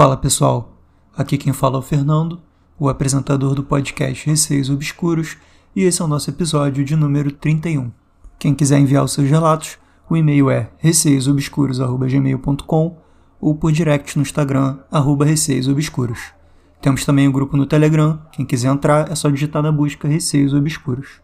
[0.00, 0.72] Fala pessoal,
[1.14, 2.40] aqui quem fala é o Fernando,
[2.78, 5.36] o apresentador do podcast Receios Obscuros,
[5.76, 7.92] e esse é o nosso episódio de número 31.
[8.38, 9.76] Quem quiser enviar os seus relatos,
[10.08, 12.96] o e-mail é receiosobscuros.gmail.com
[13.38, 16.32] ou por direct no Instagram, arroba receiosobscuros.
[16.80, 20.54] Temos também um grupo no Telegram, quem quiser entrar é só digitar na busca Receios
[20.54, 21.20] Obscuros.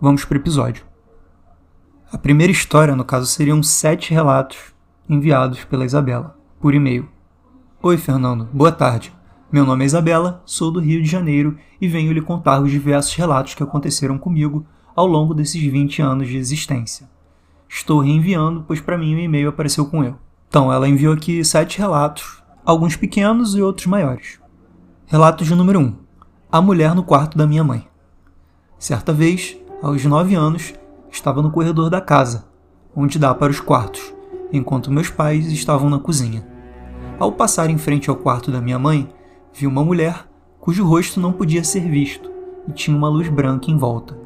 [0.00, 0.84] Vamos para o episódio.
[2.12, 4.58] A primeira história, no caso, seriam sete relatos
[5.08, 7.15] enviados pela Isabela, por e-mail.
[7.88, 8.48] Oi, Fernando.
[8.52, 9.14] Boa tarde.
[9.52, 13.14] Meu nome é Isabela, sou do Rio de Janeiro e venho lhe contar os diversos
[13.14, 17.08] relatos que aconteceram comigo ao longo desses 20 anos de existência.
[17.68, 20.18] Estou reenviando, pois para mim o e-mail apareceu com erro.
[20.48, 24.40] Então, ela enviou aqui sete relatos, alguns pequenos e outros maiores.
[25.06, 25.94] Relato de número 1.
[26.50, 27.86] A mulher no quarto da minha mãe.
[28.80, 30.74] Certa vez, aos 9 anos,
[31.08, 32.48] estava no corredor da casa,
[32.96, 34.12] onde dá para os quartos,
[34.52, 36.55] enquanto meus pais estavam na cozinha.
[37.18, 39.08] Ao passar em frente ao quarto da minha mãe,
[39.54, 40.28] vi uma mulher
[40.60, 42.30] cujo rosto não podia ser visto
[42.68, 44.18] e tinha uma luz branca em volta.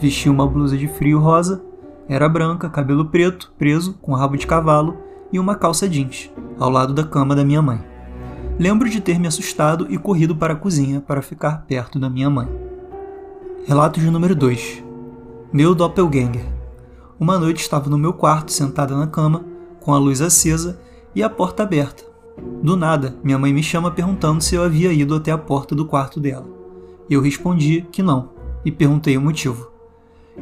[0.00, 1.64] Vestia uma blusa de frio rosa,
[2.08, 4.96] era branca, cabelo preto, preso, com rabo de cavalo
[5.32, 7.80] e uma calça jeans, ao lado da cama da minha mãe.
[8.58, 12.28] Lembro de ter me assustado e corrido para a cozinha para ficar perto da minha
[12.28, 12.48] mãe.
[13.64, 14.82] Relato de número 2
[15.52, 16.44] Meu doppelganger.
[17.18, 19.44] Uma noite estava no meu quarto, sentada na cama,
[19.80, 20.80] com a luz acesa
[21.14, 22.13] e a porta aberta,
[22.62, 25.84] do nada, minha mãe me chama perguntando se eu havia ido até a porta do
[25.84, 26.46] quarto dela.
[27.08, 28.30] Eu respondi que não
[28.64, 29.70] e perguntei o motivo.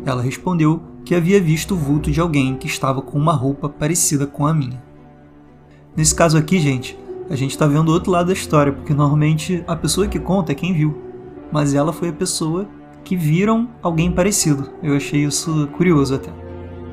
[0.05, 4.27] Ela respondeu que havia visto o vulto de alguém que estava com uma roupa parecida
[4.27, 4.83] com a minha.
[5.97, 9.63] Nesse caso aqui, gente, a gente está vendo o outro lado da história, porque normalmente
[9.67, 10.97] a pessoa que conta é quem viu,
[11.51, 12.67] mas ela foi a pessoa
[13.05, 14.71] que viram alguém parecido.
[14.83, 16.31] Eu achei isso curioso até.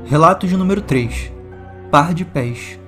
[0.04, 1.32] Relato de número 3:
[1.90, 2.78] Par de pés.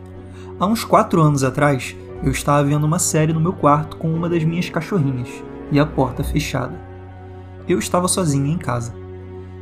[0.58, 4.28] Há uns 4 anos atrás, eu estava vendo uma série no meu quarto com uma
[4.28, 5.28] das minhas cachorrinhas
[5.72, 6.80] e a porta fechada.
[7.68, 8.94] Eu estava sozinha em casa.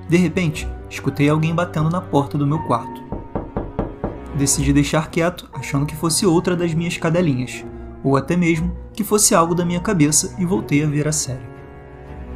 [0.09, 3.03] De repente, escutei alguém batendo na porta do meu quarto.
[4.37, 7.65] Decidi deixar quieto, achando que fosse outra das minhas cadelinhas,
[8.05, 11.49] ou até mesmo que fosse algo da minha cabeça e voltei a ver a série.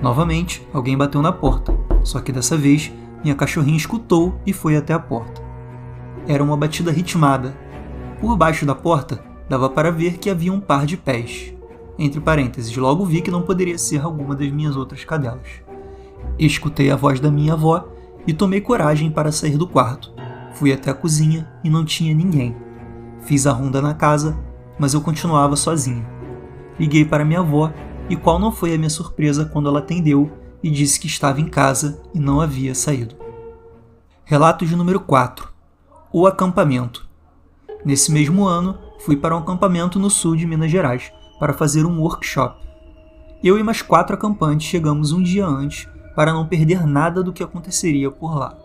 [0.01, 2.91] Novamente, alguém bateu na porta, só que dessa vez
[3.23, 5.43] minha cachorrinha escutou e foi até a porta.
[6.27, 7.55] Era uma batida ritmada.
[8.21, 11.55] Por baixo da porta dava para ver que havia um par de pés.
[11.99, 15.63] Entre parênteses, logo vi que não poderia ser alguma das minhas outras cadelas.
[16.39, 17.89] Escutei a voz da minha avó
[18.27, 20.13] e tomei coragem para sair do quarto.
[20.55, 22.57] Fui até a cozinha e não tinha ninguém.
[23.21, 24.39] Fiz a ronda na casa,
[24.79, 26.07] mas eu continuava sozinho.
[26.79, 27.73] Liguei para minha avó
[28.09, 30.31] e qual não foi a minha surpresa quando ela atendeu
[30.63, 33.17] e disse que estava em casa e não havia saído.
[34.25, 35.49] Relato de número 4:
[36.13, 37.07] O acampamento.
[37.85, 42.01] Nesse mesmo ano, fui para um acampamento no sul de Minas Gerais para fazer um
[42.01, 42.59] workshop.
[43.43, 47.43] Eu e mais quatro acampantes chegamos um dia antes para não perder nada do que
[47.43, 48.57] aconteceria por lá.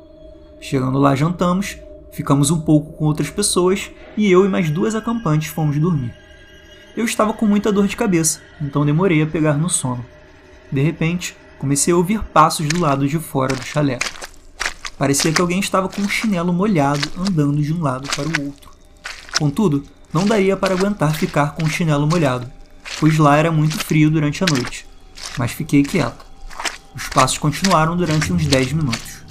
[0.61, 1.78] Chegando lá, jantamos,
[2.11, 6.13] ficamos um pouco com outras pessoas e eu e mais duas acampantes fomos dormir.
[6.95, 10.05] Eu estava com muita dor de cabeça, então demorei a pegar no sono.
[10.72, 13.99] De repente, comecei a ouvir passos do lado de fora do chalé.
[14.97, 18.69] Parecia que alguém estava com um chinelo molhado andando de um lado para o outro.
[19.38, 19.83] Contudo,
[20.14, 22.47] não daria para aguentar ficar com o chinelo molhado,
[23.00, 24.88] pois lá era muito frio durante a noite,
[25.38, 26.25] mas fiquei quieta.
[26.96, 29.24] Os passos continuaram durante uns 10 minutos.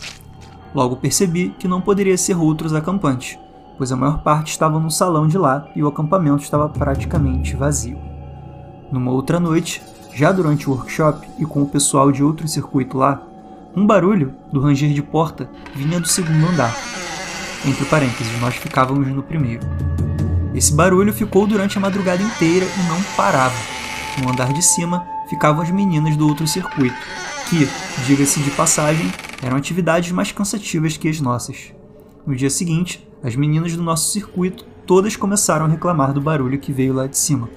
[0.74, 3.38] Logo percebi que não poderia ser outros acampantes,
[3.76, 7.98] pois a maior parte estava no salão de lá e o acampamento estava praticamente vazio.
[8.92, 9.82] Numa outra noite,
[10.14, 13.22] já durante o workshop e com o pessoal de outro circuito lá,
[13.76, 16.74] um barulho do ranger de porta vinha do segundo andar.
[17.66, 19.66] Entre parênteses, nós ficávamos no primeiro.
[20.58, 23.54] Esse barulho ficou durante a madrugada inteira e não parava.
[24.20, 26.96] No andar de cima ficavam as meninas do outro circuito,
[27.48, 27.68] que,
[28.04, 29.08] diga-se de passagem,
[29.40, 31.72] eram atividades mais cansativas que as nossas.
[32.26, 36.72] No dia seguinte, as meninas do nosso circuito todas começaram a reclamar do barulho que
[36.72, 37.48] veio lá de cima.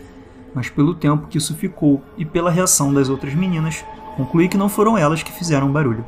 [0.53, 3.83] Mas pelo tempo que isso ficou e pela reação das outras meninas,
[4.15, 6.05] concluí que não foram elas que fizeram o barulho.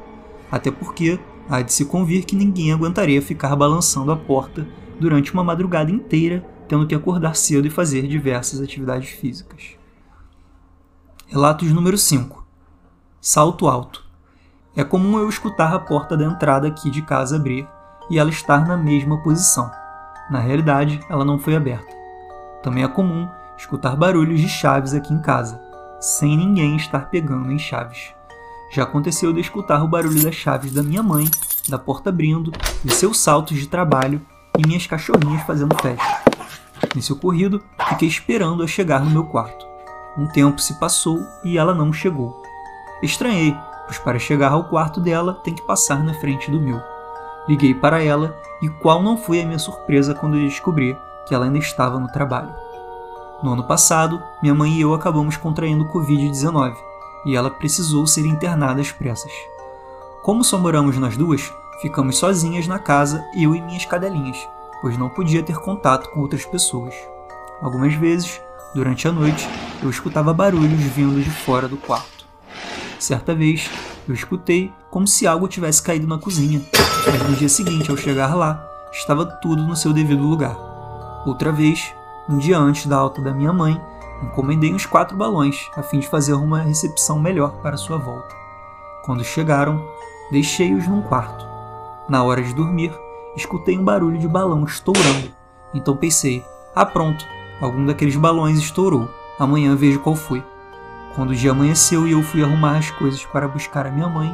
[0.52, 1.20] Até porque
[1.50, 4.68] há de se convir que ninguém aguentaria ficar balançando a porta
[5.00, 9.78] durante uma madrugada inteira tendo que acordar cedo e fazer diversas atividades físicas.
[11.28, 12.44] Relatos número 5.
[13.22, 14.04] Salto alto.
[14.76, 17.68] É comum eu escutar a porta da entrada aqui de casa abrir
[18.10, 19.70] e ela estar na mesma posição.
[20.32, 21.96] Na realidade, ela não foi aberta.
[22.64, 25.62] Também é comum escutar barulhos de chaves aqui em casa,
[26.00, 28.16] sem ninguém estar pegando em chaves.
[28.72, 31.30] Já aconteceu de escutar o barulho das chaves da minha mãe,
[31.70, 32.52] da porta abrindo,
[32.84, 34.20] de seus saltos de trabalho
[34.58, 36.23] e minhas cachorrinhas fazendo festa.
[36.96, 39.66] Nesse ocorrido, fiquei esperando-a chegar no meu quarto.
[40.18, 42.42] Um tempo se passou e ela não chegou.
[43.02, 43.56] Estranhei,
[43.86, 46.80] pois para chegar ao quarto dela tem que passar na frente do meu.
[47.48, 50.96] Liguei para ela e qual não foi a minha surpresa quando descobri
[51.26, 52.54] que ela ainda estava no trabalho.
[53.42, 56.76] No ano passado, minha mãe e eu acabamos contraindo Covid-19
[57.26, 59.32] e ela precisou ser internada às pressas.
[60.22, 61.52] Como só moramos nós duas,
[61.82, 64.38] ficamos sozinhas na casa, eu e minhas cadelinhas,
[64.84, 66.94] pois não podia ter contato com outras pessoas.
[67.62, 68.42] Algumas vezes,
[68.76, 69.48] durante a noite,
[69.82, 72.26] eu escutava barulhos vindo de fora do quarto.
[73.00, 73.72] Certa vez,
[74.06, 76.62] eu escutei como se algo tivesse caído na cozinha,
[77.06, 80.58] mas no dia seguinte, ao chegar lá, estava tudo no seu devido lugar.
[81.26, 81.94] Outra vez,
[82.28, 83.82] um dia antes da alta da minha mãe,
[84.22, 88.36] encomendei uns quatro balões a fim de fazer uma recepção melhor para sua volta.
[89.06, 89.82] Quando chegaram,
[90.30, 91.48] deixei-os num quarto.
[92.10, 92.92] Na hora de dormir,
[93.36, 95.32] escutei um barulho de balão estourando.
[95.74, 96.44] Então pensei:
[96.76, 97.26] ah, pronto,
[97.62, 99.10] algum daqueles balões estourou.
[99.40, 100.44] Amanhã vejo qual foi.
[101.16, 104.34] Quando o dia amanheceu e eu fui arrumar as coisas para buscar a minha mãe,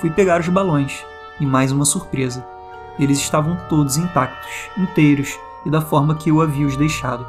[0.00, 1.04] fui pegar os balões
[1.40, 2.46] e mais uma surpresa.
[2.98, 7.26] Eles estavam todos intactos, inteiros e da forma que eu havia os deixado.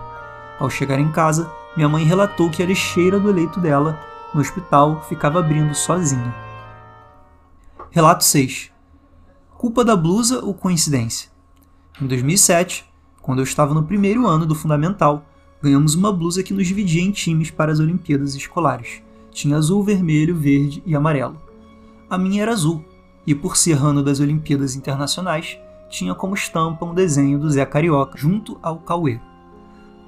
[0.59, 3.97] Ao chegar em casa, minha mãe relatou que a lixeira do leito dela,
[4.33, 6.33] no hospital, ficava abrindo sozinha.
[7.91, 8.71] Relato 6.
[9.59, 11.29] Culpa da blusa ou coincidência?
[12.01, 12.85] Em 2007,
[13.21, 15.25] quando eu estava no primeiro ano do Fundamental,
[15.61, 19.01] ganhamos uma blusa que nos dividia em times para as Olimpíadas Escolares.
[19.31, 21.35] Tinha azul, vermelho, verde e amarelo.
[22.09, 22.85] A minha era azul,
[23.27, 25.59] e por ser ano das Olimpíadas Internacionais,
[25.89, 29.19] tinha como estampa um desenho do Zé Carioca junto ao Cauê,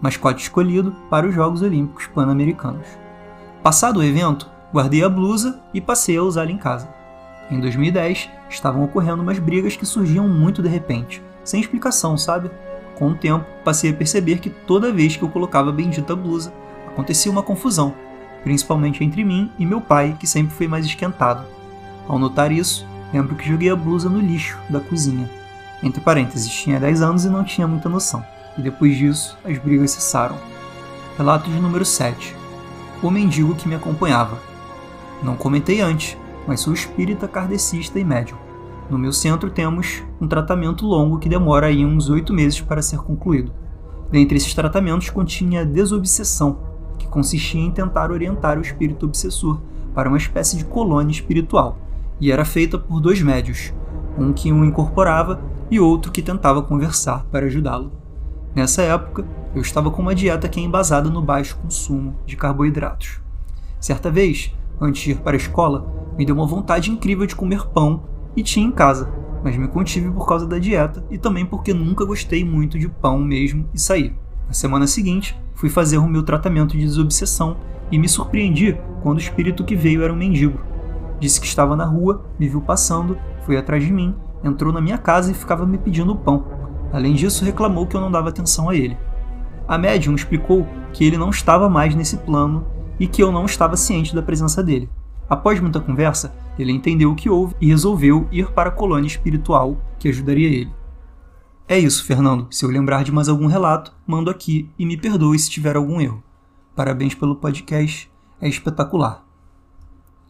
[0.02, 2.88] mascote escolhido para os Jogos Olímpicos Pan-Americanos.
[3.62, 6.88] Passado o evento, guardei a blusa e passei a usá-la em casa.
[7.52, 12.52] Em 2010, estavam ocorrendo umas brigas que surgiam muito de repente, sem explicação, sabe?
[12.96, 16.54] Com o tempo, passei a perceber que toda vez que eu colocava a bendita blusa,
[16.88, 17.94] acontecia uma confusão,
[18.44, 21.46] principalmente entre mim e meu pai, que sempre foi mais esquentado.
[22.08, 25.30] Ao notar isso, lembro que joguei a blusa no lixo da cozinha
[25.84, 28.24] entre parênteses, tinha 10 anos e não tinha muita noção.
[28.58, 30.38] E depois disso, as brigas cessaram.
[31.18, 32.36] Relato de número 7.
[33.02, 34.38] O mendigo que me acompanhava.
[35.24, 36.18] Não comentei antes,
[36.48, 38.38] mas sou espírita kardecista e médium.
[38.92, 42.98] No meu centro temos um tratamento longo que demora aí uns 8 meses para ser
[42.98, 43.54] concluído.
[44.12, 46.58] Dentre esses tratamentos continha a desobsessão,
[47.00, 49.62] que consistia em tentar orientar o espírito obsessor
[49.96, 51.78] para uma espécie de colônia espiritual,
[52.20, 53.74] e era feita por dois médios,
[54.18, 55.40] um que o incorporava
[55.72, 57.94] e outro que tentava conversar para ajudá-lo.
[58.54, 63.22] Nessa época, eu estava com uma dieta que é embasada no baixo consumo de carboidratos.
[63.80, 65.88] Certa vez, antes de ir para a escola,
[66.18, 69.12] me deu uma vontade incrível de comer pão e tinha em casa,
[69.44, 73.20] mas me contive por causa da dieta e também porque nunca gostei muito de pão
[73.20, 74.14] mesmo e saí.
[74.48, 77.58] Na semana seguinte, fui fazer o meu tratamento de desobsessão
[77.92, 80.60] e me surpreendi quando o espírito que veio era um mendigo.
[81.20, 84.98] Disse que estava na rua, me viu passando, foi atrás de mim entrou na minha
[84.98, 86.46] casa e ficava me pedindo pão.
[86.92, 88.98] Além disso, reclamou que eu não dava atenção a ele.
[89.68, 92.66] A médium explicou que ele não estava mais nesse plano
[93.00, 94.90] e que eu não estava ciente da presença dele.
[95.30, 99.78] Após muita conversa, ele entendeu o que houve e resolveu ir para a colônia espiritual
[100.00, 100.72] que ajudaria ele.
[101.68, 102.48] É isso, Fernando.
[102.52, 106.02] Se eu lembrar de mais algum relato, mando aqui e me perdoe se tiver algum
[106.02, 106.22] erro.
[106.76, 109.26] Parabéns pelo podcast, é espetacular.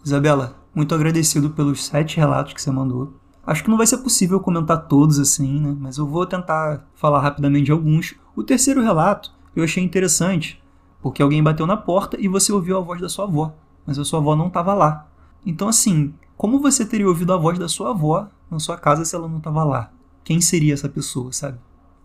[0.03, 3.13] Isabela, muito agradecido pelos sete relatos que você mandou.
[3.45, 5.75] Acho que não vai ser possível comentar todos assim, né?
[5.79, 8.15] Mas eu vou tentar falar rapidamente de alguns.
[8.35, 10.61] O terceiro relato eu achei interessante,
[11.01, 13.53] porque alguém bateu na porta e você ouviu a voz da sua avó,
[13.85, 15.07] mas a sua avó não estava lá.
[15.45, 19.15] Então, assim, como você teria ouvido a voz da sua avó na sua casa se
[19.15, 19.91] ela não estava lá?
[20.23, 21.57] Quem seria essa pessoa, sabe?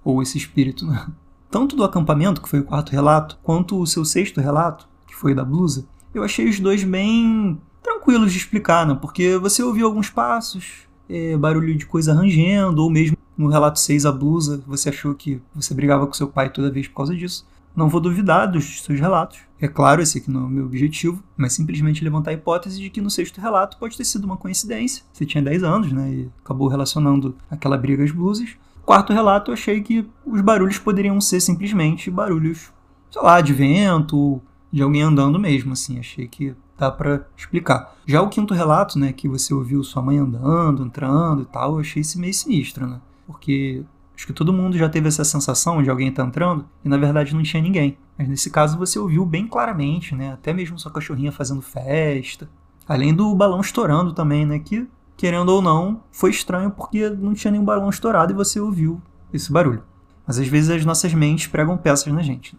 [0.04, 1.06] Ou esse espírito, né?
[1.50, 5.34] Tanto do acampamento, que foi o quarto relato, quanto o seu sexto relato, que foi
[5.34, 8.94] da blusa, eu achei os dois bem tranquilos de explicar, né?
[9.00, 14.06] Porque você ouviu alguns passos, é, barulho de coisa rangendo, ou mesmo no relato 6
[14.06, 17.46] a blusa, você achou que você brigava com seu pai toda vez por causa disso.
[17.76, 19.38] Não vou duvidar dos seus relatos.
[19.60, 22.88] É claro, esse aqui não é o meu objetivo, mas simplesmente levantar a hipótese de
[22.88, 25.04] que no sexto relato pode ter sido uma coincidência.
[25.12, 28.56] Você tinha 10 anos, né, e acabou relacionando aquela briga às blusas.
[28.82, 32.72] Quarto relato, eu achei que os barulhos poderiam ser simplesmente barulhos,
[33.10, 34.40] sei lá, de vento,
[34.72, 35.98] de alguém andando mesmo, assim.
[35.98, 37.94] Achei que dá para explicar.
[38.06, 41.80] Já o quinto relato, né, que você ouviu sua mãe andando, entrando e tal, eu
[41.80, 43.00] achei esse meio sinistro, né?
[43.26, 43.84] Porque
[44.16, 47.34] acho que todo mundo já teve essa sensação de alguém tá entrando e na verdade
[47.34, 47.98] não tinha ninguém.
[48.16, 50.32] Mas nesse caso você ouviu bem claramente, né?
[50.32, 52.48] Até mesmo sua cachorrinha fazendo festa.
[52.88, 54.58] Além do balão estourando também, né?
[54.58, 59.02] Que, querendo ou não, foi estranho porque não tinha nenhum balão estourado e você ouviu
[59.32, 59.82] esse barulho.
[60.26, 62.58] Mas às vezes as nossas mentes pregam peças na gente.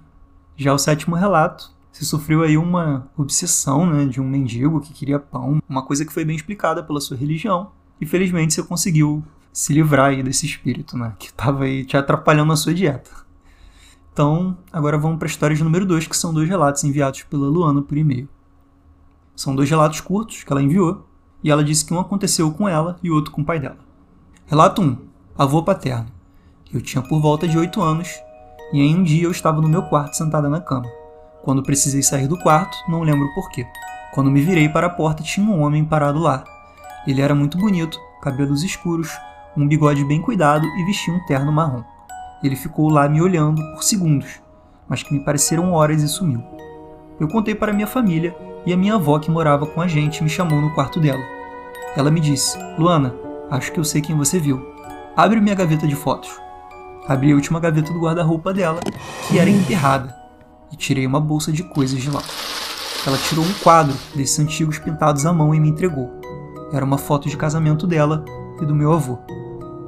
[0.55, 5.17] Já o sétimo relato, se sofreu aí uma obsessão né, de um mendigo que queria
[5.17, 9.23] pão, uma coisa que foi bem explicada pela sua religião, e felizmente você conseguiu
[9.57, 13.09] se livrar aí desse espírito, né, que estava aí te atrapalhando na sua dieta.
[14.13, 17.47] Então, agora vamos para a história de número 2, que são dois relatos enviados pela
[17.47, 18.29] Luana por e-mail.
[19.35, 21.07] São dois relatos curtos que ela enviou,
[21.43, 23.79] e ela disse que um aconteceu com ela e o outro com o pai dela.
[24.45, 24.95] Relato 1.
[25.35, 26.11] Avô paterno.
[26.71, 28.09] Eu tinha por volta de 8 anos,
[28.71, 30.85] e em um dia eu estava no meu quarto sentada na cama.
[31.41, 33.65] Quando precisei sair do quarto, não lembro porquê.
[34.13, 36.43] Quando me virei para a porta, tinha um homem parado lá.
[37.07, 39.09] Ele era muito bonito, cabelos escuros,
[39.57, 41.83] um bigode bem cuidado e vestia um terno marrom.
[42.43, 44.39] Ele ficou lá me olhando por segundos,
[44.87, 46.43] mas que me pareceram horas e sumiu.
[47.19, 50.29] Eu contei para minha família e a minha avó, que morava com a gente, me
[50.29, 51.23] chamou no quarto dela.
[51.95, 53.15] Ela me disse: Luana,
[53.49, 54.63] acho que eu sei quem você viu.
[55.15, 56.29] Abre minha gaveta de fotos.
[57.07, 58.79] Abri a última gaveta do guarda-roupa dela,
[59.27, 60.15] que era enterrada,
[60.71, 62.21] e tirei uma bolsa de coisas de lá.
[63.07, 66.11] Ela tirou um quadro desses antigos pintados à mão e me entregou.
[66.71, 68.23] Era uma foto de casamento dela
[68.61, 69.17] e do meu avô.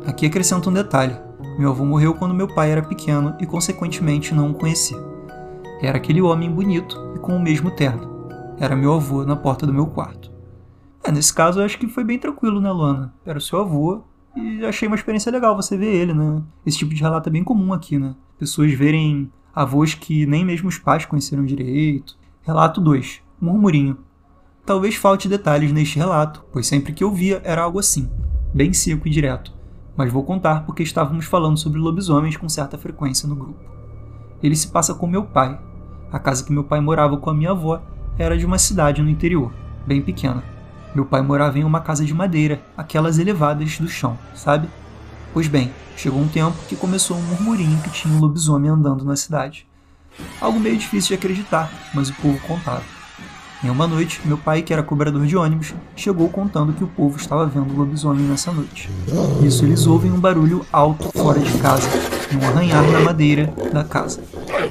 [0.06, 1.16] Aqui acrescenta um detalhe:
[1.58, 4.98] meu avô morreu quando meu pai era pequeno e, consequentemente, não o conhecia.
[5.82, 8.28] Era aquele homem bonito e com o mesmo terno.
[8.58, 10.32] Era meu avô na porta do meu quarto.
[11.04, 13.14] É, nesse caso, eu acho que foi bem tranquilo, né, Luana?
[13.26, 14.04] Era o seu avô
[14.36, 16.42] e achei uma experiência legal você ver ele, né?
[16.66, 18.16] Esse tipo de relato é bem comum aqui, né?
[18.38, 22.18] Pessoas verem avós que nem mesmo os pais conheceram direito.
[22.42, 23.22] Relato 2.
[23.40, 23.98] Murmurinho.
[24.66, 28.10] Talvez falte detalhes neste relato, pois sempre que eu via era algo assim,
[28.54, 29.59] bem seco e direto.
[30.00, 33.60] Mas vou contar porque estávamos falando sobre lobisomens com certa frequência no grupo.
[34.42, 35.60] Ele se passa com meu pai.
[36.10, 37.82] A casa que meu pai morava com a minha avó
[38.18, 39.52] era de uma cidade no interior,
[39.86, 40.42] bem pequena.
[40.96, 44.70] Meu pai morava em uma casa de madeira, aquelas elevadas do chão, sabe?
[45.34, 49.18] Pois bem, chegou um tempo que começou um murmurinho que tinha um lobisomem andando na
[49.18, 49.68] cidade.
[50.40, 52.99] Algo meio difícil de acreditar, mas o povo contava.
[53.62, 57.18] Em uma noite, meu pai, que era cobrador de ônibus, chegou contando que o povo
[57.18, 58.90] estava vendo lobisomem nessa noite.
[59.44, 61.90] Isso eles ouvem um barulho alto fora de casa
[62.32, 64.22] e um arranhar na madeira da casa.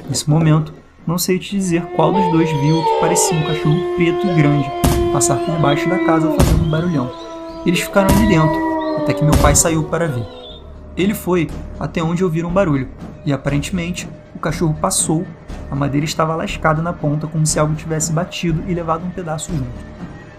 [0.09, 0.73] Nesse momento,
[1.05, 4.33] não sei te dizer qual dos dois viu o que parecia um cachorro preto e
[4.33, 4.71] grande
[5.13, 7.11] passar por baixo da casa fazendo um barulhão.
[7.67, 10.25] Eles ficaram ali dentro, até que meu pai saiu para ver.
[10.97, 11.47] Ele foi
[11.79, 12.89] até onde ouviram um barulho,
[13.23, 15.27] e aparentemente o cachorro passou,
[15.69, 19.51] a madeira estava lascada na ponta como se algo tivesse batido e levado um pedaço
[19.51, 19.85] junto,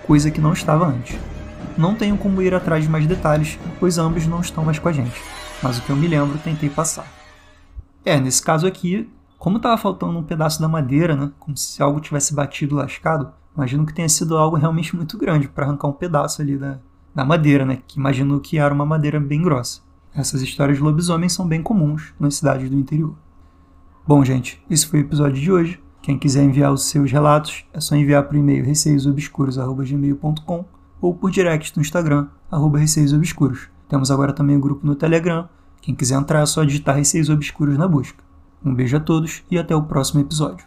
[0.07, 1.19] coisa que não estava antes.
[1.77, 4.93] Não tenho como ir atrás de mais detalhes, pois ambos não estão mais com a
[4.93, 5.23] gente,
[5.63, 7.07] mas o que eu me lembro tentei passar.
[8.05, 9.09] É, nesse caso aqui,
[9.39, 13.85] como estava faltando um pedaço da madeira, né, como se algo tivesse batido lascado, Imagino
[13.85, 16.79] que tenha sido algo realmente muito grande para arrancar um pedaço ali da,
[17.15, 17.81] da madeira, né?
[17.87, 19.81] Que imagino que era uma madeira bem grossa.
[20.15, 23.15] Essas histórias de lobisomens são bem comuns nas cidades do interior.
[24.11, 25.81] Bom, gente, esse foi o episódio de hoje.
[26.03, 30.65] Quem quiser enviar os seus relatos, é só enviar por e-mail receiosobscuros.gmail.com
[31.01, 33.69] ou por direct no Instagram, arroba receiosobscuros.
[33.89, 35.49] Temos agora também o um grupo no Telegram.
[35.81, 38.25] Quem quiser entrar é só digitar Receios Obscuros na busca.
[38.65, 40.67] Um beijo a todos e até o próximo episódio.